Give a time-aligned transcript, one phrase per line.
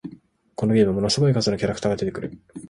[0.55, 2.35] このゲーム、ものすごい数のキャラクターが出てくる